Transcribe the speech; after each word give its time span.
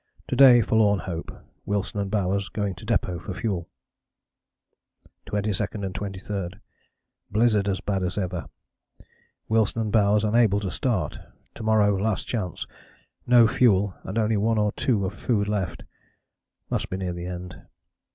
To 0.29 0.35
day 0.35 0.61
forlorn 0.61 0.97
hope, 1.01 1.31
Wilson 1.63 1.99
and 1.99 2.09
Bowers 2.09 2.49
going 2.49 2.73
to 2.73 2.87
depôt 2.87 3.21
for 3.21 3.35
fuel." 3.35 3.69
"22 5.27 5.63
and 5.73 5.93
23. 5.93 6.47
Blizzard 7.29 7.79
bad 7.85 8.01
as 8.01 8.17
ever 8.17 8.47
Wilson 9.47 9.79
and 9.79 9.91
Bowers 9.91 10.23
unable 10.23 10.59
to 10.59 10.71
start 10.71 11.19
to 11.53 11.61
morrow 11.61 11.95
last 11.95 12.25
chance 12.27 12.65
no 13.27 13.47
fuel 13.47 13.93
and 14.01 14.17
only 14.17 14.37
one 14.37 14.57
or 14.57 14.71
two 14.71 15.05
of 15.05 15.13
food 15.13 15.47
left 15.47 15.83
must 16.71 16.89
be 16.89 16.97
near 16.97 17.13
the 17.13 17.27
end. 17.27 17.61